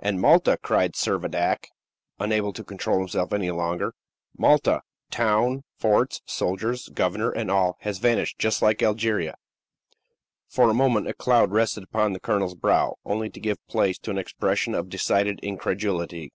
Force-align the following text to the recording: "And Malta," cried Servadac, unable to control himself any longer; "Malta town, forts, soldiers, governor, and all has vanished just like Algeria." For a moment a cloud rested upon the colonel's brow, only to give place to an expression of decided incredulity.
"And 0.00 0.20
Malta," 0.20 0.58
cried 0.60 0.94
Servadac, 0.96 1.68
unable 2.18 2.52
to 2.54 2.64
control 2.64 2.98
himself 2.98 3.32
any 3.32 3.52
longer; 3.52 3.94
"Malta 4.36 4.82
town, 5.12 5.62
forts, 5.78 6.22
soldiers, 6.26 6.88
governor, 6.88 7.30
and 7.30 7.52
all 7.52 7.76
has 7.82 7.98
vanished 7.98 8.36
just 8.36 8.60
like 8.60 8.82
Algeria." 8.82 9.36
For 10.48 10.68
a 10.68 10.74
moment 10.74 11.06
a 11.06 11.14
cloud 11.14 11.52
rested 11.52 11.84
upon 11.84 12.14
the 12.14 12.20
colonel's 12.20 12.56
brow, 12.56 12.96
only 13.04 13.30
to 13.30 13.38
give 13.38 13.64
place 13.68 13.96
to 13.98 14.10
an 14.10 14.18
expression 14.18 14.74
of 14.74 14.88
decided 14.88 15.38
incredulity. 15.38 16.32